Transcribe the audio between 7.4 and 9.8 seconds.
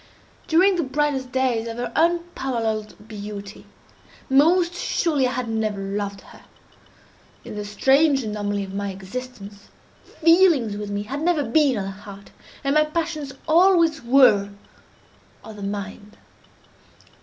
In the strange anomaly of my existence,